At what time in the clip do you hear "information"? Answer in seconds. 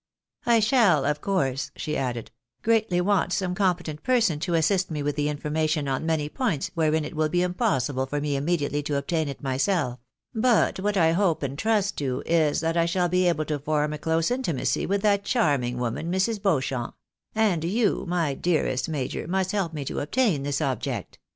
5.19-5.87